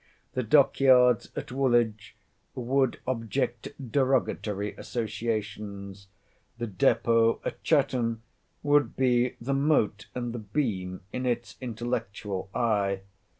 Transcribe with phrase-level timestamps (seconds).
[0.33, 2.15] The dock yards at Woolwich
[2.55, 6.07] would object derogatory associations.
[6.57, 8.23] The depôt at Chatham
[8.63, 13.01] would be the mote and the beam in its intellectual eye.